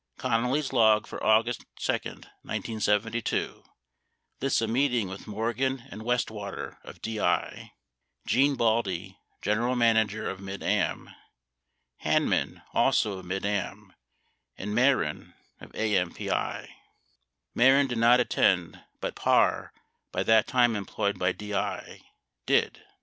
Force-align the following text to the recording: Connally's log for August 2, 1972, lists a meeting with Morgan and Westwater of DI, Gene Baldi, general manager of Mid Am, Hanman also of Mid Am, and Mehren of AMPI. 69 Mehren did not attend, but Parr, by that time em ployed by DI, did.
Connally's 0.17 0.73
log 0.73 1.05
for 1.05 1.23
August 1.23 1.63
2, 1.75 1.91
1972, 2.41 3.63
lists 4.41 4.59
a 4.59 4.67
meeting 4.67 5.07
with 5.09 5.27
Morgan 5.27 5.83
and 5.91 6.01
Westwater 6.01 6.83
of 6.83 7.03
DI, 7.03 7.71
Gene 8.25 8.55
Baldi, 8.55 9.19
general 9.43 9.75
manager 9.75 10.27
of 10.27 10.39
Mid 10.39 10.63
Am, 10.63 11.11
Hanman 12.03 12.63
also 12.73 13.19
of 13.19 13.25
Mid 13.25 13.45
Am, 13.45 13.93
and 14.57 14.73
Mehren 14.73 15.35
of 15.59 15.71
AMPI. 15.73 16.15
69 16.15 16.67
Mehren 17.55 17.87
did 17.87 17.99
not 17.99 18.19
attend, 18.19 18.83
but 19.01 19.13
Parr, 19.13 19.71
by 20.11 20.23
that 20.23 20.47
time 20.47 20.75
em 20.75 20.87
ployed 20.87 21.19
by 21.19 21.31
DI, 21.31 22.01
did. 22.47 22.81